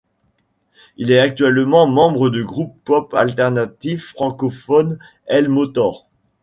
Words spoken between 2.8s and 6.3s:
pop alternatif francophone El Motor.